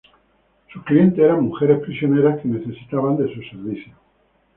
[0.73, 3.95] Sus clientes eran mujeres prisioneras que necesitaban de sus servicios.